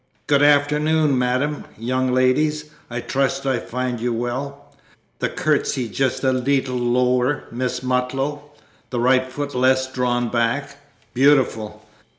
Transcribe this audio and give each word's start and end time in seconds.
"Good 0.25 0.41
afternoon, 0.41 1.15
madam. 1.19 1.65
Young 1.77 2.11
ladies, 2.11 2.71
I 2.89 3.01
trust 3.01 3.45
I 3.45 3.59
find 3.59 3.99
you 4.01 4.11
well. 4.11 4.73
(The 5.19 5.29
curtsey 5.29 5.87
just 5.89 6.23
a 6.23 6.31
leetle 6.33 6.75
lower, 6.75 7.43
Miss 7.51 7.83
Mutlow 7.83 8.41
the 8.89 8.99
right 8.99 9.31
foot 9.31 9.53
less 9.53 9.93
drawn 9.93 10.29
back. 10.29 10.75
Beautiful! 11.13 11.85